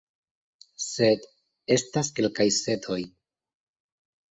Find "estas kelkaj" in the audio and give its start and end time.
1.77-2.49